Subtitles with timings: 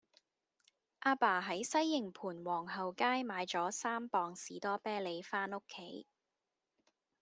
[1.03, 6.07] 亞爸喺西營盤皇后街買左三磅士多啤梨返屋企